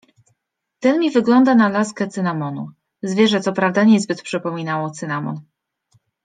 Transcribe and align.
Ten 0.79 0.99
mi 0.99 1.11
wygląda 1.11 1.55
na 1.55 1.69
laskę 1.69 2.07
cynamonu. 2.07 2.67
Zwierzę 3.03 3.39
co 3.41 3.53
prawda 3.53 3.83
niezbyt 3.83 4.21
przypominało 4.21 4.89
cynamon. 4.89 5.41